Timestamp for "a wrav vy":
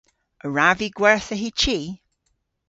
0.45-0.89